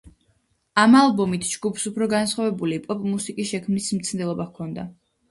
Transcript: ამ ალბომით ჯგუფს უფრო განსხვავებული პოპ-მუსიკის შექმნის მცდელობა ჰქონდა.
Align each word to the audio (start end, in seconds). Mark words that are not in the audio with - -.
ამ 0.83 0.95
ალბომით 0.99 1.43
ჯგუფს 1.49 1.83
უფრო 1.89 2.07
განსხვავებული 2.13 2.79
პოპ-მუსიკის 2.85 3.51
შექმნის 3.53 3.91
მცდელობა 3.99 4.49
ჰქონდა. 4.49 4.87